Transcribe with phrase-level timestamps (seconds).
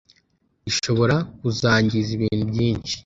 [0.69, 2.93] ishobora kuzangiza ibintu byinshi